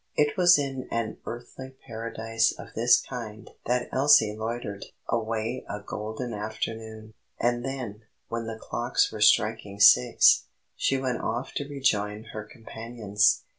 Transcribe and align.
It 0.15 0.35
was 0.35 0.57
in 0.57 0.87
an 0.89 1.17
earthly 1.27 1.75
paradise 1.85 2.51
of 2.53 2.73
this 2.73 2.99
kind 2.99 3.51
that 3.67 3.87
Elsie 3.91 4.35
loitered 4.35 4.85
away 5.07 5.63
a 5.69 5.79
golden 5.79 6.33
afternoon; 6.33 7.13
and 7.39 7.63
then, 7.63 8.01
when 8.27 8.47
the 8.47 8.57
clocks 8.59 9.11
were 9.11 9.21
striking 9.21 9.79
six, 9.79 10.45
she 10.75 10.97
went 10.97 11.21
off 11.21 11.53
to 11.53 11.67
rejoin 11.69 12.23
her 12.33 12.43
companions. 12.43 13.43